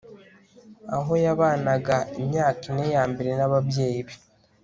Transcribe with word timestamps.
aho 0.95 1.11
yabanaga 1.25 1.97
imyaka 2.21 2.61
ine 2.71 2.85
yambere 2.95 3.31
nababyeyi 3.35 3.99
be 4.07 4.15